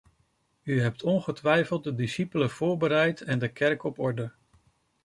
U 0.63 0.81
hebt 0.81 1.03
ongetwijfeld 1.03 1.83
de 1.83 1.95
discipelen 1.95 2.49
voorbereid 2.49 3.21
en 3.21 3.39
de 3.39 3.47
kerk 3.51 3.83
op 3.83 3.99
orde. 3.99 4.31